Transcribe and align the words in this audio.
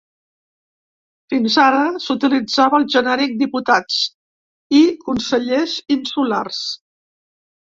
Fins 1.33 1.57
ara, 1.63 1.81
s’utilitzava 2.05 2.79
el 2.83 2.87
genèric 2.95 3.35
‘diputats’ 3.43 4.01
i 4.79 4.83
‘consellers 5.05 5.77
insulars’. 5.99 6.65